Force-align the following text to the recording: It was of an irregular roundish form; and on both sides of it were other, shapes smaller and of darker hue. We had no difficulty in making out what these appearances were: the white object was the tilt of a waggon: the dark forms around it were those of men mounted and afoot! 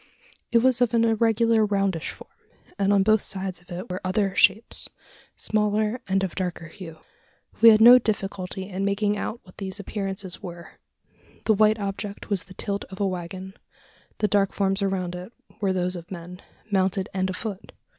It 0.51 0.63
was 0.63 0.81
of 0.81 0.95
an 0.95 1.05
irregular 1.05 1.63
roundish 1.63 2.09
form; 2.09 2.31
and 2.79 2.91
on 2.91 3.03
both 3.03 3.21
sides 3.21 3.61
of 3.61 3.69
it 3.69 3.87
were 3.91 4.01
other, 4.03 4.33
shapes 4.35 4.89
smaller 5.35 6.01
and 6.07 6.23
of 6.23 6.33
darker 6.33 6.69
hue. 6.69 6.97
We 7.61 7.69
had 7.69 7.81
no 7.81 7.99
difficulty 7.99 8.67
in 8.67 8.83
making 8.83 9.15
out 9.15 9.41
what 9.43 9.57
these 9.57 9.79
appearances 9.79 10.41
were: 10.41 10.79
the 11.45 11.53
white 11.53 11.77
object 11.79 12.31
was 12.31 12.45
the 12.45 12.55
tilt 12.55 12.83
of 12.85 12.99
a 12.99 13.05
waggon: 13.05 13.53
the 14.17 14.27
dark 14.27 14.53
forms 14.53 14.81
around 14.81 15.13
it 15.13 15.31
were 15.61 15.71
those 15.71 15.95
of 15.95 16.09
men 16.09 16.41
mounted 16.71 17.07
and 17.13 17.29
afoot! 17.29 17.71